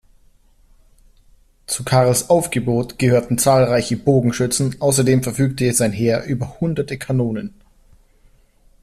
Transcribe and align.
Zu 1.67 1.83
Karls 1.83 2.31
Aufgebot 2.31 2.97
gehörten 2.97 3.37
zahlreiche 3.37 3.97
Bogenschützen, 3.97 4.77
ausserdem 4.81 5.21
verfügte 5.21 5.71
sein 5.73 5.91
Heer 5.91 6.23
über 6.23 6.59
hunderte 6.59 6.97
Kanonen. 6.97 7.53